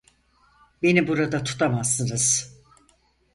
[0.81, 2.57] Beni burada tutamazsınız.